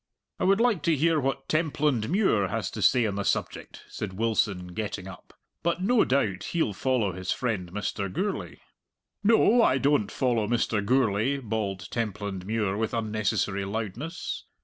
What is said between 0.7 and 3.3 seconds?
to hear what Templandmuir has to say on the